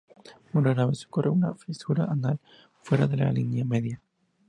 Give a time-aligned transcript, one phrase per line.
[0.51, 2.39] Muy rara vez ocurre una fisura anal
[2.81, 4.01] fuera de la línea media.